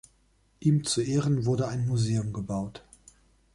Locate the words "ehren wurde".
1.01-1.67